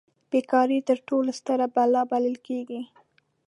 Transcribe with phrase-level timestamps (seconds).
[0.29, 2.81] بې کاري تر ټولو ستره بلا بلل کیږي.